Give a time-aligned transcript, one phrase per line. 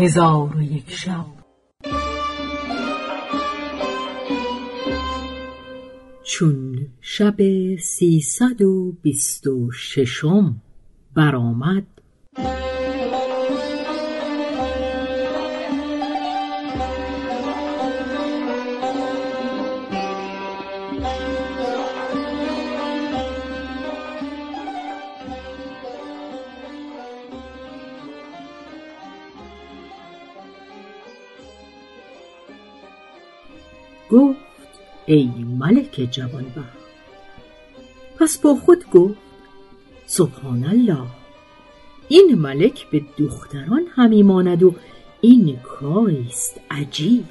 [0.00, 1.26] هزار و یک شب.
[6.22, 7.36] چون شب
[7.76, 10.62] سیصد و بیست و ششم
[11.14, 11.99] برآمد
[34.10, 34.38] گفت
[35.06, 36.80] ای ملک جوانبخت.
[38.18, 39.18] پس با خود گفت
[40.06, 41.06] سبحان الله.
[42.08, 44.74] این ملک به دختران همی ماند و
[45.20, 47.24] این کاری است عجیب.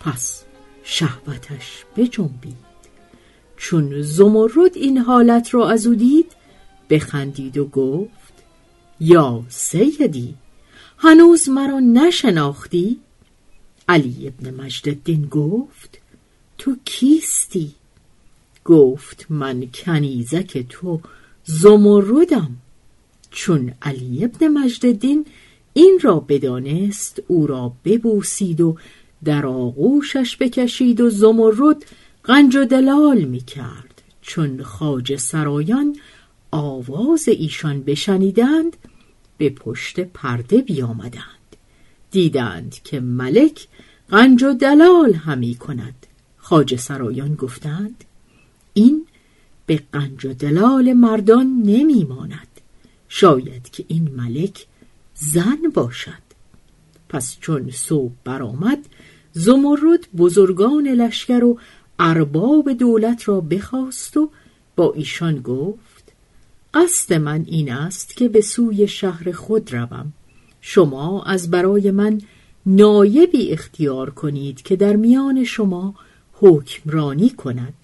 [0.00, 0.44] پس
[0.82, 2.64] شهوتش بجنبید.
[3.56, 6.32] چون زمرد این حالت را از او دید
[6.90, 8.34] بخندید و گفت
[9.00, 10.34] یا سیدی
[10.98, 13.00] هنوز مرا نشناختی؟
[13.88, 15.98] علی ابن مجدالدین گفت
[16.58, 17.74] تو کیستی؟
[18.64, 21.00] گفت من کنیزک تو
[21.44, 22.56] زمردم.
[23.30, 25.26] چون علی ابن مجدالدین
[25.72, 28.76] این را بدانست او را ببوسید و
[29.24, 31.84] در آغوشش بکشید و زمرد
[32.24, 35.96] غنج و دلال می کرد چون خاج سرایان
[36.50, 38.76] آواز ایشان بشنیدند
[39.38, 41.43] به پشت پرده بیامدند.
[42.14, 43.66] دیدند که ملک
[44.10, 46.06] غنج و دلال همی کند.
[46.36, 48.04] خاج سرایان گفتند
[48.74, 49.06] این
[49.66, 52.48] به قنج و دلال مردان نمی ماند.
[53.08, 54.66] شاید که این ملک
[55.14, 56.24] زن باشد.
[57.08, 58.86] پس چون صبح برآمد
[59.32, 61.58] زمرد بزرگان لشکر و
[61.98, 64.30] ارباب دولت را بخواست و
[64.76, 66.12] با ایشان گفت
[66.74, 70.12] قصد من این است که به سوی شهر خود روم.
[70.66, 72.20] شما از برای من
[72.66, 75.94] نایبی اختیار کنید که در میان شما
[76.32, 77.74] حکمرانی کند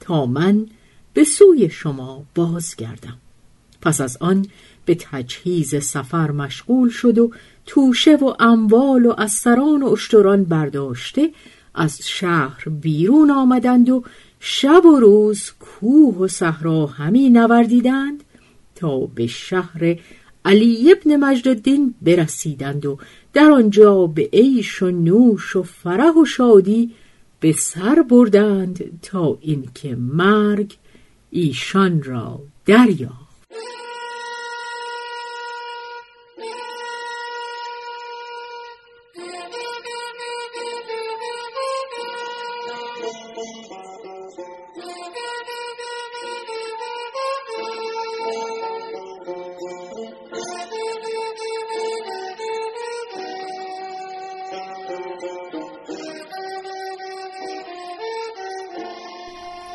[0.00, 0.66] تا من
[1.14, 3.18] به سوی شما بازگردم.
[3.80, 4.46] پس از آن
[4.84, 7.30] به تجهیز سفر مشغول شد و
[7.66, 11.30] توشه و اموال و از سران و اشتران برداشته
[11.74, 14.04] از شهر بیرون آمدند و
[14.40, 18.24] شب و روز کوه و صحرا همی نوردیدند
[18.74, 19.96] تا به شهر
[20.44, 22.98] علی ابن مجدالدین برسیدند و
[23.32, 26.90] در آنجا به عیش و نوش و فرح و شادی
[27.40, 30.76] به سر بردند تا اینکه مرگ
[31.30, 33.31] ایشان را دریافت.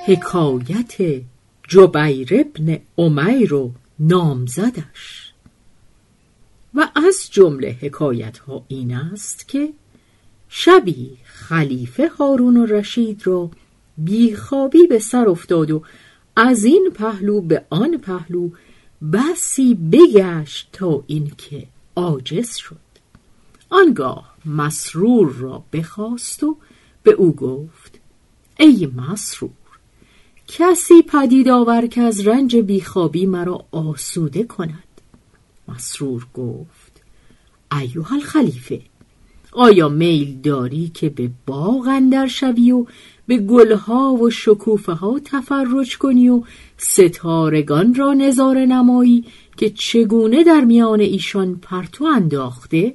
[0.07, 1.22] حکایت
[1.68, 5.34] جبیر ابن امیر و نامزدش.
[6.73, 9.73] و از جمله حکایت ها این است که
[10.50, 13.51] شبی خلیفه هارون و رشید را
[13.97, 15.84] بیخوابی به سر افتاد و
[16.35, 18.50] از این پهلو به آن پهلو
[19.13, 22.78] بسی بگشت تا اینکه عاجز شد.
[23.69, 26.57] آنگاه مسرور را بخواست و
[27.03, 28.00] به او گفت
[28.59, 29.51] ای مسرور
[30.47, 34.83] کسی پدید آور که از رنج بیخوابی مرا آسوده کند.
[35.67, 37.01] مسرور گفت
[37.79, 38.81] ایوه الخلیفه
[39.51, 42.85] آیا میل داری که به باغ اندر شوی و
[43.27, 46.43] به گلها و شکوفه ها تفرج کنی و
[46.77, 49.25] ستارگان را نظاره نمایی
[49.57, 52.93] که چگونه در میان ایشان پرتو انداخته؟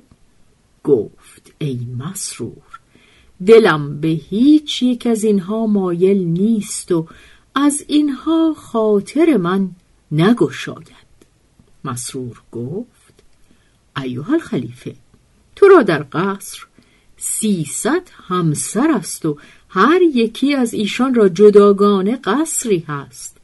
[0.84, 2.80] گفت ای مسرور
[3.46, 7.06] دلم به هیچ یک از اینها مایل نیست و
[7.54, 9.70] از اینها خاطر من
[10.12, 11.02] نگشاید.
[11.84, 13.22] مسرور گفت
[14.02, 14.94] ایوه الخلیفه
[15.56, 16.66] تو را در قصر
[17.16, 19.36] سیصد همسر است و
[19.68, 23.36] هر یکی از ایشان را جداگانه قصری هست.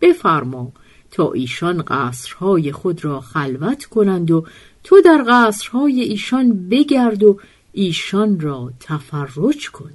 [0.00, 0.72] بفرما
[1.10, 4.46] تا ایشان قصرهای خود را خلوت کنند و
[4.84, 7.38] تو در قصرهای ایشان بگرد و
[7.72, 9.92] ایشان را تفرج کن.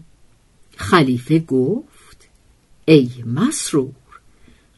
[0.76, 1.93] خلیفه گفت
[2.86, 3.94] ای مسرور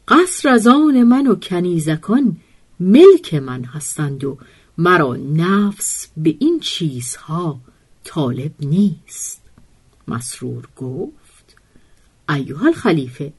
[0.08, 2.36] قصر از آن من و کنیزکان
[2.80, 4.38] ملک من هستند و
[4.78, 7.60] مرا نفس به این چیزها
[8.04, 9.42] طالب نیست.
[10.08, 11.56] مسرور گفت
[12.28, 13.32] ایوه الخلیفه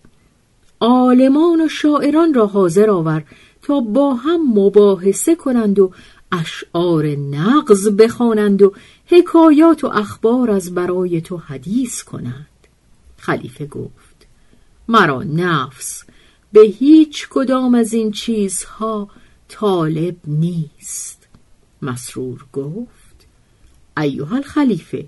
[0.79, 3.23] عالمان و شاعران را حاضر آور
[3.61, 5.91] تا با هم مباحثه کنند و
[6.31, 8.73] اشعار نقض بخوانند و
[9.05, 12.47] حکایات و اخبار از برای تو حدیث کنند.
[13.17, 14.06] خلیفه گفت
[14.87, 16.03] مرا نفس.
[16.51, 19.09] به هیچ کدام از این چیزها
[19.47, 21.27] طالب نیست.
[21.81, 23.27] مسرور گفت
[23.97, 25.07] ایوه الخلیفه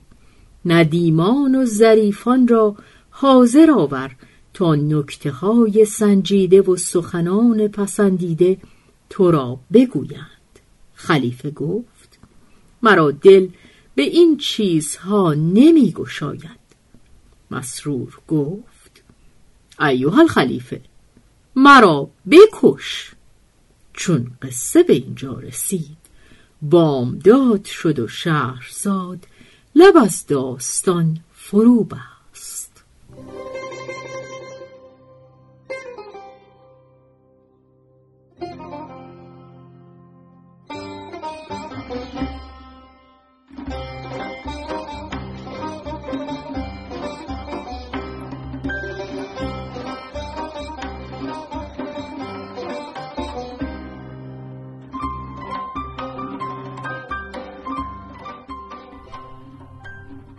[0.66, 2.76] ندیمان و ظریفان را
[3.10, 4.16] حاضر آور
[4.54, 8.58] تا نکته های سنجیده و سخنان پسندیده
[9.10, 10.26] تو را بگویند.
[10.94, 12.20] خلیفه گفت
[12.82, 13.48] مرا دل
[13.96, 16.60] به این چیزها نمی گشاید
[17.52, 18.69] مسرور گفت
[19.80, 20.82] ایوه الخلیفه
[21.56, 23.12] مرا بکش.
[23.94, 25.98] چون قصه به اینجا رسید.
[26.62, 29.28] بامداد شد و شهرزاد
[29.76, 32.84] لب از داستان فرو بست.